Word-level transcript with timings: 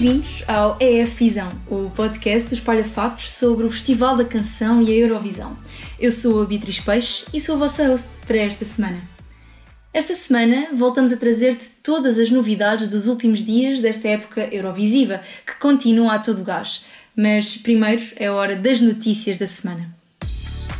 Bem-vindos 0.00 0.44
ao 0.46 0.76
EF 0.78 1.24
Visão, 1.24 1.48
o 1.68 1.90
podcast 1.90 2.50
dos 2.50 2.60
Espalha 2.60 2.84
Factos 2.84 3.32
sobre 3.32 3.66
o 3.66 3.70
Festival 3.70 4.16
da 4.16 4.24
Canção 4.24 4.80
e 4.80 4.92
a 4.92 4.94
Eurovisão. 4.94 5.56
Eu 5.98 6.12
sou 6.12 6.40
a 6.40 6.44
Beatriz 6.44 6.78
Peixe 6.78 7.24
e 7.34 7.40
sou 7.40 7.56
a 7.56 7.58
vossa 7.58 7.88
host 7.88 8.06
para 8.24 8.36
esta 8.36 8.64
semana. 8.64 9.02
Esta 9.92 10.14
semana 10.14 10.68
voltamos 10.72 11.12
a 11.12 11.16
trazer-te 11.16 11.66
todas 11.82 12.16
as 12.16 12.30
novidades 12.30 12.86
dos 12.86 13.08
últimos 13.08 13.44
dias 13.44 13.80
desta 13.80 14.06
época 14.06 14.48
Eurovisiva, 14.54 15.20
que 15.44 15.58
continua 15.58 16.14
a 16.14 16.18
todo 16.20 16.44
gás. 16.44 16.84
Mas 17.16 17.56
primeiro 17.56 18.04
é 18.14 18.30
hora 18.30 18.54
das 18.54 18.80
notícias 18.80 19.36
da 19.36 19.48
semana. 19.48 19.97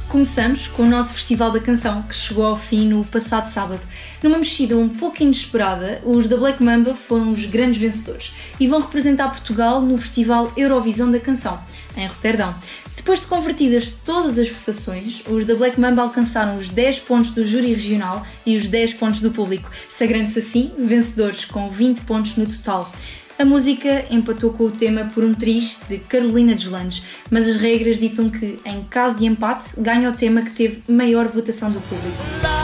Começamos 0.08 0.66
com 0.68 0.84
o 0.84 0.88
nosso 0.88 1.12
Festival 1.12 1.50
da 1.50 1.60
Canção, 1.60 2.00
que 2.00 2.14
chegou 2.14 2.46
ao 2.46 2.56
fim 2.56 2.88
no 2.88 3.04
passado 3.04 3.44
sábado. 3.44 3.82
Numa 4.22 4.38
mexida 4.38 4.74
um 4.74 4.88
pouco 4.88 5.22
inesperada, 5.22 6.00
os 6.02 6.26
da 6.26 6.34
Black 6.34 6.62
Mamba 6.62 6.94
foram 6.94 7.30
os 7.30 7.44
grandes 7.44 7.78
vencedores 7.78 8.32
e 8.58 8.66
vão 8.66 8.80
representar 8.80 9.28
Portugal 9.28 9.82
no 9.82 9.98
Festival 9.98 10.50
Eurovisão 10.56 11.10
da 11.10 11.20
Canção, 11.20 11.60
em 11.94 12.06
Roterdão. 12.06 12.54
Depois 12.96 13.20
de 13.20 13.26
convertidas 13.26 13.90
todas 14.02 14.38
as 14.38 14.48
votações, 14.48 15.22
os 15.28 15.44
da 15.44 15.54
Black 15.54 15.78
Mamba 15.78 16.00
alcançaram 16.00 16.56
os 16.56 16.70
10 16.70 17.00
pontos 17.00 17.32
do 17.32 17.46
júri 17.46 17.74
regional 17.74 18.26
e 18.46 18.56
os 18.56 18.66
10 18.66 18.94
pontos 18.94 19.20
do 19.20 19.30
público, 19.30 19.70
sagrando-se 19.90 20.38
assim 20.38 20.72
vencedores 20.78 21.44
com 21.44 21.68
20 21.68 22.00
pontos 22.00 22.34
no 22.34 22.46
total. 22.46 22.90
A 23.38 23.44
música 23.44 24.04
empatou 24.10 24.52
com 24.52 24.64
o 24.64 24.70
tema 24.72 25.04
por 25.14 25.22
um 25.22 25.32
triz 25.32 25.82
de 25.88 25.98
Carolina 25.98 26.56
Deslandes, 26.56 27.04
mas 27.30 27.48
as 27.48 27.54
regras 27.54 28.00
ditam 28.00 28.28
que, 28.28 28.58
em 28.64 28.82
caso 28.82 29.18
de 29.18 29.26
empate, 29.26 29.70
ganha 29.78 30.10
o 30.10 30.12
tema 30.12 30.42
que 30.42 30.50
teve 30.50 30.82
maior 30.88 31.28
votação 31.28 31.70
do 31.70 31.80
público. 31.82 32.57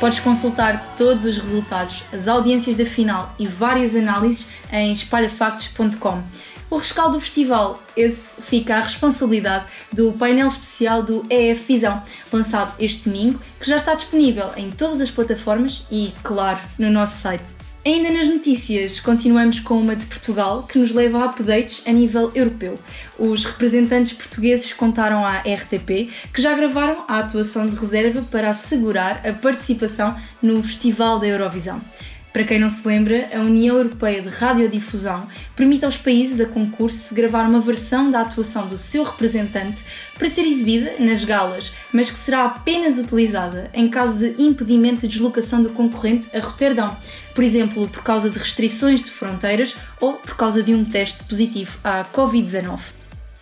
Podes 0.00 0.20
consultar 0.20 0.94
todos 0.96 1.24
os 1.24 1.38
resultados, 1.38 2.04
as 2.12 2.28
audiências 2.28 2.76
da 2.76 2.86
final 2.86 3.34
e 3.36 3.48
várias 3.48 3.96
análises 3.96 4.48
em 4.70 4.92
espalhafactos.com. 4.92 6.22
O 6.70 6.76
rescaldo 6.76 7.16
do 7.16 7.20
festival, 7.20 7.82
esse 7.96 8.40
fica 8.42 8.76
à 8.76 8.80
responsabilidade 8.80 9.64
do 9.92 10.12
painel 10.12 10.46
especial 10.46 11.02
do 11.02 11.24
EF 11.28 11.66
Visão, 11.66 12.00
lançado 12.32 12.74
este 12.78 13.08
domingo, 13.08 13.40
que 13.58 13.68
já 13.68 13.76
está 13.76 13.94
disponível 13.94 14.52
em 14.56 14.70
todas 14.70 15.00
as 15.00 15.10
plataformas 15.10 15.84
e, 15.90 16.12
claro, 16.22 16.60
no 16.78 16.90
nosso 16.90 17.20
site. 17.20 17.57
Ainda 17.88 18.10
nas 18.10 18.28
notícias, 18.28 19.00
continuamos 19.00 19.60
com 19.60 19.80
uma 19.80 19.96
de 19.96 20.04
Portugal 20.04 20.64
que 20.64 20.78
nos 20.78 20.92
leva 20.92 21.20
a 21.20 21.24
updates 21.24 21.86
a 21.86 21.90
nível 21.90 22.30
europeu. 22.34 22.78
Os 23.18 23.46
representantes 23.46 24.12
portugueses 24.12 24.74
contaram 24.74 25.24
à 25.24 25.38
RTP 25.38 26.12
que 26.30 26.42
já 26.42 26.54
gravaram 26.54 27.06
a 27.08 27.18
atuação 27.18 27.66
de 27.66 27.74
reserva 27.74 28.20
para 28.30 28.50
assegurar 28.50 29.26
a 29.26 29.32
participação 29.32 30.14
no 30.42 30.62
Festival 30.62 31.18
da 31.18 31.28
Eurovisão. 31.28 31.80
Para 32.38 32.46
quem 32.46 32.60
não 32.60 32.70
se 32.70 32.86
lembra, 32.86 33.30
a 33.34 33.40
União 33.40 33.76
Europeia 33.76 34.22
de 34.22 34.28
Radiodifusão 34.28 35.26
permite 35.56 35.84
aos 35.84 35.96
países 35.96 36.40
a 36.40 36.46
concurso 36.46 37.12
gravar 37.12 37.42
uma 37.42 37.60
versão 37.60 38.12
da 38.12 38.20
atuação 38.20 38.68
do 38.68 38.78
seu 38.78 39.02
representante 39.02 39.84
para 40.16 40.28
ser 40.28 40.42
exibida 40.42 40.92
nas 41.00 41.24
galas, 41.24 41.72
mas 41.92 42.12
que 42.12 42.16
será 42.16 42.44
apenas 42.44 42.96
utilizada 42.96 43.68
em 43.74 43.88
caso 43.88 44.20
de 44.20 44.40
impedimento 44.40 45.00
de 45.00 45.08
deslocação 45.08 45.64
do 45.64 45.70
concorrente 45.70 46.28
a 46.32 46.38
Roterdão, 46.38 46.96
por 47.34 47.42
exemplo, 47.42 47.88
por 47.88 48.04
causa 48.04 48.30
de 48.30 48.38
restrições 48.38 49.02
de 49.02 49.10
fronteiras 49.10 49.74
ou 50.00 50.12
por 50.12 50.36
causa 50.36 50.62
de 50.62 50.72
um 50.72 50.84
teste 50.84 51.24
positivo 51.24 51.76
à 51.82 52.04
Covid-19. 52.04 52.97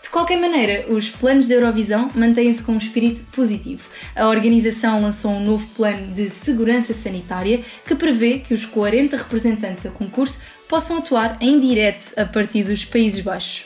De 0.06 0.10
qualquer 0.12 0.40
maneira, 0.40 0.86
os 0.88 1.10
planos 1.10 1.48
da 1.48 1.56
Eurovisão 1.56 2.08
mantêm-se 2.14 2.62
com 2.62 2.72
um 2.72 2.78
espírito 2.78 3.22
positivo. 3.32 3.88
A 4.14 4.28
organização 4.28 5.02
lançou 5.02 5.32
um 5.32 5.44
novo 5.44 5.66
plano 5.74 6.12
de 6.12 6.30
segurança 6.30 6.94
sanitária 6.94 7.60
que 7.84 7.94
prevê 7.96 8.38
que 8.38 8.54
os 8.54 8.64
40 8.64 9.16
representantes 9.16 9.84
a 9.84 9.90
concurso 9.90 10.42
possam 10.68 10.98
atuar 10.98 11.36
em 11.40 11.58
direto 11.58 12.14
a 12.16 12.24
partir 12.24 12.62
dos 12.62 12.84
Países 12.84 13.20
Baixos. 13.20 13.64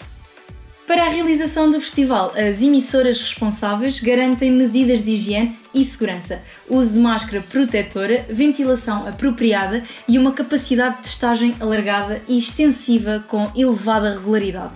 Para 0.87 1.05
a 1.05 1.09
realização 1.11 1.71
do 1.71 1.79
festival, 1.79 2.33
as 2.35 2.63
emissoras 2.63 3.21
responsáveis 3.21 4.01
garantem 4.01 4.51
medidas 4.51 5.05
de 5.05 5.11
higiene 5.11 5.57
e 5.75 5.85
segurança, 5.85 6.43
uso 6.69 6.95
de 6.95 7.01
máscara 7.01 7.45
protetora, 7.49 8.25
ventilação 8.31 9.07
apropriada 9.07 9.83
e 10.09 10.19
uma 10.19 10.33
capacidade 10.33 10.97
de 10.97 11.03
testagem 11.03 11.55
alargada 11.61 12.23
e 12.27 12.37
extensiva 12.39 13.23
com 13.29 13.53
elevada 13.55 14.15
regularidade. 14.15 14.73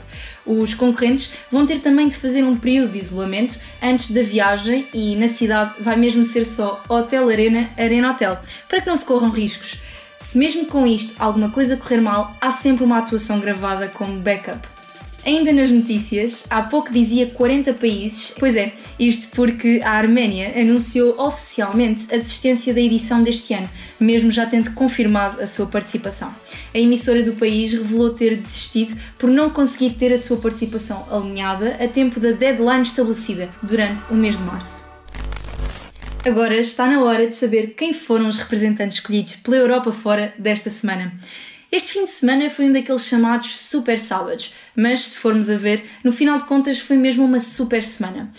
Os 0.46 0.74
concorrentes 0.74 1.32
vão 1.50 1.64
ter 1.64 1.80
também 1.80 2.08
de 2.08 2.16
fazer 2.16 2.42
um 2.42 2.56
período 2.56 2.92
de 2.92 2.98
isolamento 2.98 3.58
antes 3.82 4.10
da 4.10 4.22
viagem 4.22 4.86
e 4.92 5.16
na 5.16 5.28
cidade 5.28 5.74
vai 5.80 5.96
mesmo 5.96 6.22
ser 6.22 6.44
só 6.44 6.82
Hotel 6.88 7.28
Arena, 7.28 7.70
Arena 7.78 8.10
Hotel, 8.10 8.38
para 8.68 8.80
que 8.80 8.86
não 8.86 8.96
se 8.96 9.06
corram 9.06 9.30
riscos. 9.30 9.78
Se 10.20 10.38
mesmo 10.38 10.66
com 10.66 10.86
isto 10.86 11.14
alguma 11.18 11.50
coisa 11.50 11.76
correr 11.76 12.00
mal, 12.00 12.36
há 12.40 12.50
sempre 12.50 12.84
uma 12.84 12.98
atuação 12.98 13.40
gravada 13.40 13.88
como 13.88 14.20
backup. 14.20 14.73
Ainda 15.26 15.54
nas 15.54 15.70
notícias, 15.70 16.44
há 16.50 16.60
pouco 16.60 16.92
dizia 16.92 17.26
40 17.26 17.72
países, 17.74 18.34
pois 18.38 18.54
é, 18.56 18.74
isto 18.98 19.34
porque 19.34 19.80
a 19.82 19.92
Arménia 19.92 20.52
anunciou 20.60 21.18
oficialmente 21.18 22.12
a 22.12 22.18
desistência 22.18 22.74
da 22.74 22.80
edição 22.80 23.22
deste 23.22 23.54
ano, 23.54 23.68
mesmo 23.98 24.30
já 24.30 24.44
tendo 24.44 24.74
confirmado 24.74 25.40
a 25.40 25.46
sua 25.46 25.66
participação. 25.66 26.34
A 26.74 26.78
emissora 26.78 27.22
do 27.22 27.32
país 27.32 27.72
revelou 27.72 28.10
ter 28.10 28.36
desistido 28.36 28.94
por 29.18 29.30
não 29.30 29.48
conseguir 29.48 29.94
ter 29.94 30.12
a 30.12 30.18
sua 30.18 30.36
participação 30.36 31.06
alinhada 31.10 31.78
a 31.82 31.88
tempo 31.88 32.20
da 32.20 32.32
deadline 32.32 32.82
estabelecida 32.82 33.48
durante 33.62 34.04
o 34.10 34.14
mês 34.14 34.36
de 34.36 34.42
março. 34.42 34.92
Agora 36.26 36.56
está 36.56 36.86
na 36.86 37.02
hora 37.02 37.26
de 37.26 37.34
saber 37.34 37.74
quem 37.76 37.94
foram 37.94 38.28
os 38.28 38.36
representantes 38.36 38.98
escolhidos 38.98 39.36
pela 39.36 39.56
Europa 39.56 39.90
fora 39.90 40.34
desta 40.38 40.68
semana. 40.68 41.12
Este 41.74 41.94
fim 41.94 42.04
de 42.04 42.10
semana 42.10 42.48
foi 42.48 42.66
um 42.66 42.72
daqueles 42.72 43.04
chamados 43.04 43.58
super 43.58 43.98
sábados, 43.98 44.54
mas 44.76 45.00
se 45.00 45.18
formos 45.18 45.50
a 45.50 45.56
ver, 45.56 45.84
no 46.04 46.12
final 46.12 46.38
de 46.38 46.44
contas 46.44 46.78
foi 46.78 46.96
mesmo 46.96 47.24
uma 47.24 47.40
super 47.40 47.82
semana. 47.82 48.30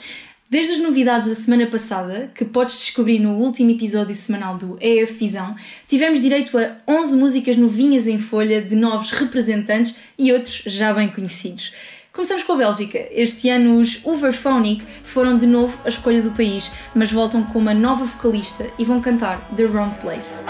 Desde 0.50 0.76
as 0.76 0.80
novidades 0.80 1.28
da 1.28 1.36
semana 1.36 1.68
passada, 1.68 2.32
que 2.34 2.46
podes 2.46 2.80
descobrir 2.80 3.20
no 3.20 3.34
último 3.34 3.72
episódio 3.72 4.16
semanal 4.16 4.56
do 4.56 4.78
EF 4.80 5.20
Visão, 5.20 5.54
tivemos 5.86 6.22
direito 6.22 6.58
a 6.58 6.78
11 6.88 7.18
músicas 7.18 7.58
novinhas 7.58 8.08
em 8.08 8.18
folha 8.20 8.62
de 8.62 8.74
novos 8.74 9.12
representantes 9.12 9.96
e 10.18 10.32
outros 10.32 10.64
já 10.66 10.94
bem 10.94 11.10
conhecidos. 11.10 11.74
Começamos 12.14 12.44
com 12.44 12.54
a 12.54 12.56
Bélgica. 12.56 13.06
Este 13.12 13.50
ano 13.50 13.82
os 13.82 14.00
Overphonic 14.06 14.86
foram 15.04 15.38
de 15.38 15.46
novo 15.46 15.78
a 15.84 15.90
escolha 15.90 16.22
do 16.22 16.32
país, 16.32 16.72
mas 16.96 17.12
voltam 17.12 17.44
com 17.44 17.60
uma 17.60 17.74
nova 17.74 18.06
vocalista 18.06 18.66
e 18.80 18.86
vão 18.86 19.02
cantar 19.02 19.46
The 19.58 19.66
Wrong 19.66 19.94
Place. 20.00 20.46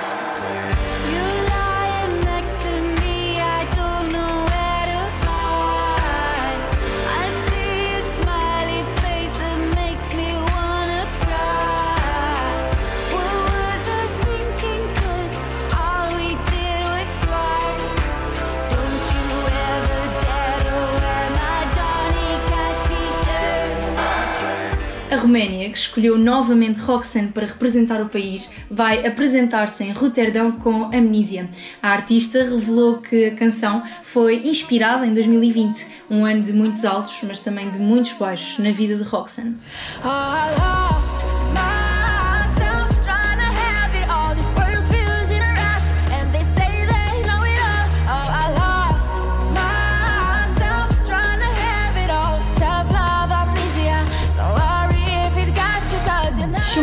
Que 25.76 25.82
escolheu 25.82 26.18
novamente 26.18 26.80
Roxanne 26.80 27.28
para 27.28 27.46
representar 27.46 28.02
o 28.02 28.08
país, 28.08 28.50
vai 28.72 29.06
apresentar-se 29.06 29.84
em 29.84 29.92
Roterdão 29.92 30.54
com 30.54 30.86
Amnesia. 30.86 31.50
A 31.84 31.90
artista 31.90 32.40
revelou 32.46 33.00
que 33.02 33.26
a 33.26 33.36
canção 33.36 33.84
foi 34.02 34.48
inspirada 34.48 35.06
em 35.06 35.14
2020, 35.14 35.86
um 36.10 36.26
ano 36.26 36.42
de 36.42 36.54
muitos 36.54 36.86
altos, 36.86 37.18
mas 37.24 37.42
também 37.42 37.70
de 37.70 37.78
muitos 37.78 38.14
baixos 38.14 38.58
na 38.58 38.72
vida 38.72 38.96
de 38.96 39.04
Roxanne. 39.04 39.58
Oh, 40.02 40.95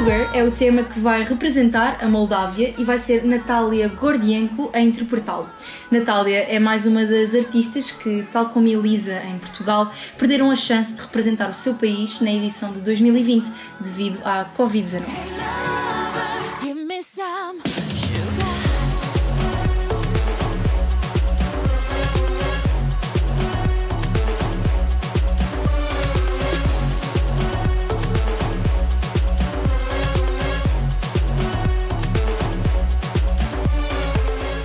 Sugar 0.02 0.34
é 0.34 0.42
o 0.42 0.50
tema 0.50 0.82
que 0.82 0.98
vai 0.98 1.22
representar 1.22 1.98
a 2.00 2.08
Moldávia 2.08 2.74
e 2.76 2.82
vai 2.82 2.98
ser 2.98 3.24
Natália 3.24 3.86
Gordienko 3.86 4.68
a 4.72 4.80
interpretá-lo. 4.80 5.48
Natália 5.92 6.38
é 6.38 6.58
mais 6.58 6.86
uma 6.86 7.06
das 7.06 7.36
artistas 7.36 7.92
que, 7.92 8.26
tal 8.32 8.48
como 8.48 8.66
Elisa 8.66 9.22
em 9.22 9.38
Portugal, 9.38 9.92
perderam 10.18 10.50
a 10.50 10.56
chance 10.56 10.92
de 10.92 11.00
representar 11.00 11.48
o 11.50 11.54
seu 11.54 11.74
país 11.74 12.20
na 12.20 12.32
edição 12.32 12.72
de 12.72 12.80
2020 12.80 13.48
devido 13.80 14.18
à 14.24 14.44
Covid-19. 14.58 15.41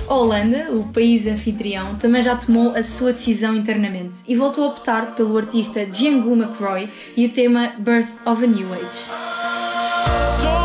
A 0.08 0.14
Holanda, 0.14 0.68
o 0.70 0.84
país 0.84 1.26
anfitrião, 1.26 1.96
também 1.96 2.22
já 2.22 2.34
tomou 2.34 2.74
a 2.74 2.82
sua 2.82 3.12
decisão 3.12 3.54
internamente 3.54 4.20
e 4.26 4.34
voltou 4.34 4.64
a 4.64 4.68
optar 4.68 5.14
pelo 5.14 5.36
artista 5.36 5.84
Django 5.84 6.32
McRoy 6.32 6.88
e 7.14 7.26
o 7.26 7.28
tema 7.28 7.74
Birth 7.78 8.08
of 8.24 8.42
a 8.42 8.46
New 8.46 8.68
Age. 8.72 10.57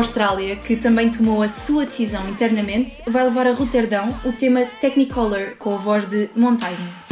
Austrália, 0.00 0.56
que 0.56 0.76
também 0.76 1.10
tomou 1.10 1.42
a 1.42 1.48
sua 1.48 1.84
decisão 1.84 2.26
internamente, 2.26 3.02
vai 3.06 3.22
levar 3.22 3.46
a 3.46 3.52
Roterdão 3.52 4.18
o 4.24 4.32
tema 4.32 4.64
Technicolor 4.80 5.56
com 5.58 5.74
a 5.74 5.76
voz 5.76 6.06
de 6.06 6.30
Montaigne. 6.34 7.09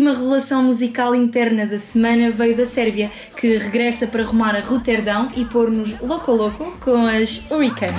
Última 0.00 0.14
revelação 0.14 0.62
musical 0.62 1.14
interna 1.14 1.66
da 1.66 1.76
semana 1.76 2.30
veio 2.30 2.56
da 2.56 2.64
Sérvia, 2.64 3.10
que 3.36 3.58
regressa 3.58 4.06
para 4.06 4.24
rumar 4.24 4.56
a 4.56 4.60
Roterdão 4.60 5.28
e 5.36 5.44
pôr-nos 5.44 6.00
louco 6.00 6.32
louco 6.32 6.72
com 6.80 7.04
as 7.04 7.42
Hurricane. 7.50 7.92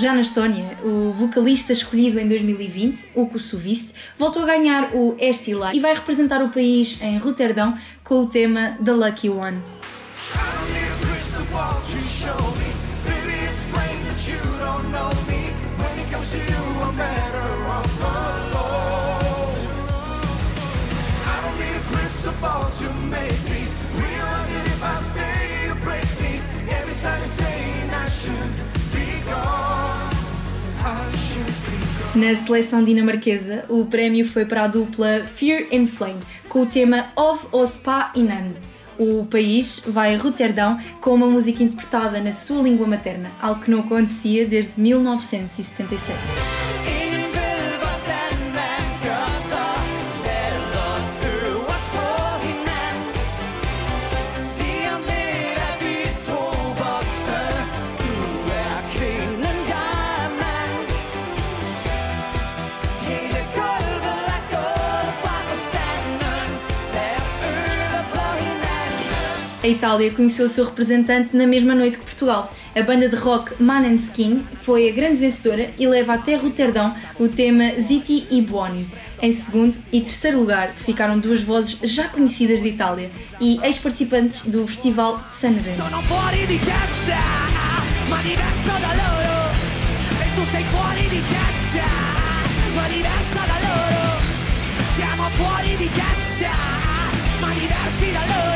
Já 0.00 0.14
na 0.14 0.22
Estónia, 0.22 0.78
o 0.82 1.12
vocalista 1.12 1.74
escolhido 1.74 2.18
em 2.18 2.26
2020, 2.26 3.10
Uko 3.14 3.38
Suvist, 3.38 3.90
voltou 4.16 4.44
a 4.44 4.46
ganhar 4.46 4.94
o 4.94 5.14
Estila 5.18 5.74
e 5.74 5.78
vai 5.78 5.92
representar 5.92 6.42
o 6.42 6.48
país 6.48 6.96
em 7.02 7.18
Roterdão 7.18 7.76
com 8.02 8.22
o 8.22 8.26
tema 8.26 8.78
The 8.82 8.92
Lucky 8.92 9.28
One. 9.28 9.60
Na 32.14 32.34
seleção 32.34 32.82
dinamarquesa, 32.82 33.64
o 33.68 33.84
prémio 33.84 34.24
foi 34.24 34.44
para 34.44 34.64
a 34.64 34.66
dupla 34.66 35.24
Fear 35.24 35.66
and 35.72 35.86
Flame, 35.86 36.18
com 36.48 36.62
o 36.62 36.66
tema 36.66 37.06
Of 37.14 37.46
Ospa 37.52 38.10
Inand. 38.16 38.54
O 38.98 39.24
país 39.26 39.80
vai 39.86 40.16
a 40.16 40.18
Roterdão 40.18 40.76
com 41.00 41.14
uma 41.14 41.28
música 41.28 41.62
interpretada 41.62 42.20
na 42.20 42.32
sua 42.32 42.64
língua 42.64 42.84
materna, 42.84 43.30
algo 43.40 43.60
que 43.62 43.70
não 43.70 43.80
acontecia 43.80 44.44
desde 44.44 44.80
1977. 44.80 46.69
A 69.62 69.68
Itália 69.68 70.10
conheceu 70.10 70.46
o 70.46 70.48
seu 70.48 70.64
representante 70.64 71.36
na 71.36 71.46
mesma 71.46 71.74
noite 71.74 71.98
que 71.98 72.04
Portugal. 72.04 72.50
A 72.74 72.82
banda 72.82 73.10
de 73.10 73.16
rock 73.16 73.62
Maneskin 73.62 74.42
foi 74.54 74.88
a 74.88 74.92
grande 74.92 75.16
vencedora 75.16 75.70
e 75.78 75.86
leva 75.86 76.14
até 76.14 76.34
Roterdão 76.34 76.94
o 77.18 77.28
tema 77.28 77.78
Ziti 77.78 78.26
e 78.30 78.40
Buoni. 78.40 78.88
Em 79.20 79.30
segundo 79.30 79.76
e 79.92 80.00
terceiro 80.00 80.40
lugar 80.40 80.72
ficaram 80.72 81.18
duas 81.18 81.42
vozes 81.42 81.78
já 81.82 82.08
conhecidas 82.08 82.62
de 82.62 82.68
Itália 82.68 83.10
e 83.38 83.60
ex-participantes 83.62 84.46
do 84.46 84.66
Festival 84.66 85.22
Sanremo. 85.28 85.76
Siamo 85.76 86.02
fuori 86.04 86.46
di 86.46 86.58
testa, 86.58 87.18
ma 97.38 97.52
diversi 97.52 98.12
da 98.12 98.20
loro. 98.26 98.49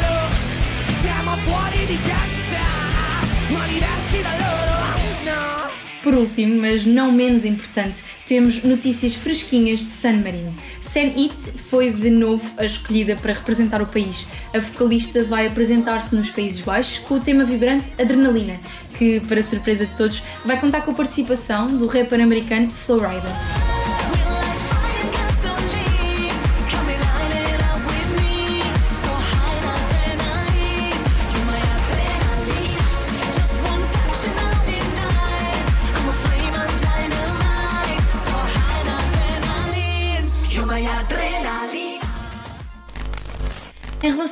Por 6.05 6.15
último, 6.15 6.61
mas 6.61 6.85
não 6.85 7.11
menos 7.11 7.47
importante, 7.47 8.03
temos 8.27 8.63
notícias 8.63 9.15
fresquinhas 9.15 9.81
de 9.81 9.91
San 9.91 10.23
Marino. 10.23 10.55
Sen 10.83 11.15
It 11.17 11.35
foi 11.57 11.91
de 11.91 12.11
novo 12.11 12.45
a 12.59 12.67
escolhida 12.67 13.17
para 13.17 13.33
representar 13.33 13.81
o 13.81 13.87
país. 13.87 14.29
A 14.55 14.59
vocalista 14.59 15.25
vai 15.25 15.47
apresentar-se 15.47 16.15
nos 16.15 16.29
Países 16.29 16.61
Baixos 16.61 16.99
com 16.99 17.15
o 17.15 17.21
tema 17.21 17.43
vibrante 17.45 17.91
Adrenalina, 17.99 18.61
que, 18.99 19.19
para 19.21 19.43
surpresa 19.43 19.87
de 19.87 19.97
todos, 19.97 20.23
vai 20.45 20.61
contar 20.61 20.83
com 20.83 20.91
a 20.91 20.95
participação 20.95 21.69
do 21.69 21.87
rapper 21.87 22.21
americano 22.21 22.71
Flowrider. 22.71 23.74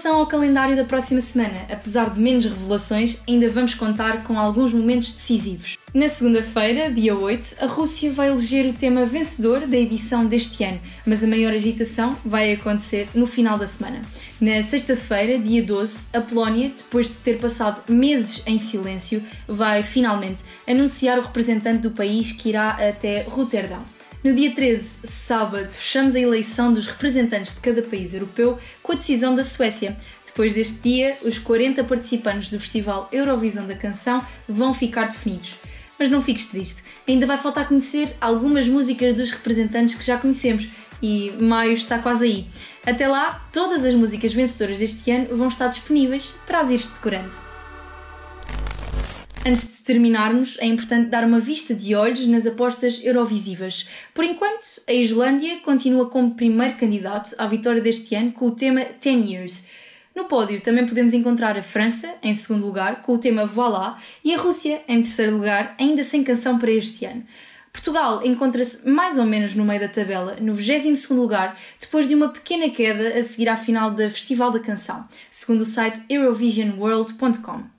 Relação 0.03 0.19
ao 0.19 0.27
calendário 0.27 0.75
da 0.75 0.83
próxima 0.83 1.21
semana, 1.21 1.65
apesar 1.71 2.11
de 2.11 2.21
menos 2.21 2.45
revelações, 2.45 3.21
ainda 3.29 3.49
vamos 3.49 3.75
contar 3.75 4.25
com 4.25 4.37
alguns 4.37 4.73
momentos 4.73 5.13
decisivos. 5.13 5.79
Na 5.95 6.09
segunda-feira, 6.09 6.91
dia 6.91 7.15
8, 7.15 7.59
a 7.61 7.67
Rússia 7.67 8.11
vai 8.11 8.27
eleger 8.27 8.67
o 8.67 8.73
tema 8.73 9.07
vencedor 9.07 9.61
da 9.61 9.77
edição 9.77 10.27
deste 10.27 10.65
ano, 10.65 10.81
mas 11.07 11.23
a 11.23 11.27
maior 11.29 11.53
agitação 11.53 12.17
vai 12.25 12.53
acontecer 12.53 13.09
no 13.15 13.29
final 13.29 13.57
da 13.57 13.67
semana. 13.69 14.03
Na 14.41 14.61
sexta-feira, 14.61 15.39
dia 15.39 15.63
12, 15.63 16.07
a 16.13 16.21
Polónia, 16.21 16.73
depois 16.77 17.07
de 17.07 17.15
ter 17.15 17.39
passado 17.39 17.81
meses 17.89 18.43
em 18.45 18.59
silêncio, 18.59 19.23
vai 19.47 19.85
finalmente 19.85 20.43
anunciar 20.67 21.21
o 21.21 21.23
representante 21.23 21.83
do 21.83 21.93
país 21.93 22.33
que 22.33 22.49
irá 22.49 22.71
até 22.71 23.23
Roterdão. 23.23 23.85
No 24.25 24.33
dia 24.33 24.55
13, 24.55 24.99
sábado, 25.03 25.69
fechamos 25.69 26.15
a 26.15 26.21
eleição 26.21 26.73
dos 26.73 26.87
representantes 26.87 27.55
de 27.55 27.61
cada 27.61 27.83
país 27.83 28.15
europeu 28.15 28.57
com 28.81 28.93
a 28.93 28.95
decisão 28.95 29.35
da 29.35 29.43
Suécia. 29.43 29.97
Depois 30.25 30.53
deste 30.53 30.79
dia, 30.79 31.19
os 31.23 31.39
40 31.39 31.83
participantes 31.83 32.49
do 32.53 32.61
Festival 32.61 33.09
Eurovisão 33.11 33.67
da 33.67 33.75
Canção 33.75 34.25
vão 34.49 34.73
ficar 34.73 35.09
definidos. 35.09 35.57
Mas 35.99 36.09
não 36.09 36.23
fiques 36.23 36.47
triste, 36.47 36.85
ainda 37.07 37.27
vai 37.27 37.37
faltar 37.37 37.67
conhecer 37.67 38.17
algumas 38.21 38.69
músicas 38.69 39.13
dos 39.13 39.33
representantes 39.33 39.97
que 39.97 40.07
já 40.07 40.17
conhecemos 40.17 40.69
e 41.03 41.33
maio 41.41 41.73
está 41.73 41.99
quase 41.99 42.25
aí. 42.25 42.47
Até 42.87 43.09
lá, 43.09 43.45
todas 43.53 43.85
as 43.85 43.95
músicas 43.95 44.33
vencedoras 44.33 44.79
deste 44.79 45.11
ano 45.11 45.35
vão 45.35 45.49
estar 45.49 45.67
disponíveis 45.67 46.37
para 46.47 46.61
as 46.61 46.71
ires 46.71 46.87
decorando. 46.87 47.52
Antes 49.45 49.79
de 49.79 49.83
terminarmos, 49.83 50.57
é 50.61 50.67
importante 50.67 51.11
dar 51.11 51.25
uma 51.25 51.41
vista 51.41 51.75
de 51.75 51.97
olhos 51.97 52.29
nas 52.29 52.47
apostas 52.47 53.05
eurovisivas. 53.05 53.89
Por 54.15 54.23
enquanto, 54.23 54.65
a 54.89 54.93
Islândia 54.93 55.59
continua 55.65 56.09
como 56.09 56.37
primeiro 56.37 56.77
candidato 56.77 57.35
à 57.37 57.47
vitória 57.49 57.83
deste 57.83 58.15
ano 58.15 58.31
com 58.31 58.47
o 58.47 58.51
tema 58.53 58.87
10 59.03 59.29
Years. 59.29 59.67
No 60.15 60.27
pódio 60.27 60.61
também 60.61 60.87
podemos 60.87 61.13
encontrar 61.13 61.59
a 61.59 61.63
França, 61.63 62.15
em 62.23 62.33
segundo 62.33 62.65
lugar, 62.65 63.03
com 63.03 63.15
o 63.15 63.19
tema 63.19 63.45
Voilà, 63.45 63.99
e 64.25 64.33
a 64.33 64.39
Rússia, 64.39 64.81
em 64.87 65.03
terceiro 65.03 65.37
lugar, 65.37 65.75
ainda 65.77 66.05
sem 66.05 66.23
canção 66.23 66.57
para 66.57 66.71
este 66.71 67.05
ano. 67.05 67.25
Portugal 67.73 68.25
encontra-se 68.25 68.89
mais 68.89 69.19
ou 69.19 69.25
menos 69.25 69.57
no 69.57 69.65
meio 69.65 69.81
da 69.81 69.89
tabela, 69.89 70.37
no 70.41 70.55
22 70.55 71.11
lugar, 71.11 71.59
depois 71.81 72.07
de 72.07 72.15
uma 72.15 72.29
pequena 72.29 72.71
queda 72.71 73.19
a 73.19 73.23
seguir 73.25 73.49
à 73.49 73.57
final 73.57 73.91
da 73.91 74.09
Festival 74.09 74.53
da 74.53 74.61
Canção, 74.61 75.05
segundo 75.33 75.63
o 75.63 75.67
site 75.67 76.01
eurovisionworld.com. 76.09 77.72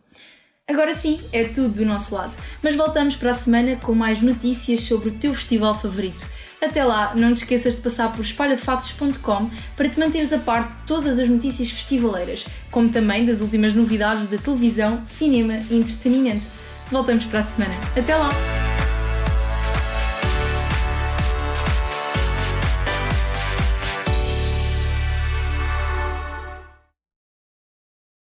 Agora 0.69 0.93
sim, 0.93 1.19
é 1.33 1.43
tudo 1.43 1.81
do 1.81 1.85
nosso 1.85 2.15
lado, 2.15 2.37
mas 2.61 2.73
voltamos 2.75 3.17
para 3.17 3.31
a 3.31 3.33
semana 3.33 3.75
com 3.75 3.93
mais 3.93 4.21
notícias 4.21 4.83
sobre 4.83 5.09
o 5.09 5.11
teu 5.11 5.33
festival 5.33 5.75
favorito. 5.75 6.25
Até 6.61 6.85
lá, 6.85 7.13
não 7.13 7.33
te 7.33 7.39
esqueças 7.39 7.75
de 7.75 7.81
passar 7.81 8.09
por 8.13 8.21
espalhafactos.com 8.21 9.49
para 9.75 9.89
te 9.89 9.99
manteres 9.99 10.31
a 10.31 10.37
parte 10.39 10.73
de 10.73 10.81
todas 10.87 11.19
as 11.19 11.27
notícias 11.27 11.69
festivaleiras, 11.69 12.45
como 12.71 12.89
também 12.89 13.25
das 13.25 13.41
últimas 13.41 13.73
novidades 13.73 14.27
da 14.27 14.37
televisão, 14.37 15.03
cinema 15.03 15.57
e 15.69 15.75
entretenimento. 15.75 16.47
Voltamos 16.89 17.25
para 17.25 17.39
a 17.39 17.43
semana. 17.43 17.75
Até 17.97 18.15
lá! 18.15 18.62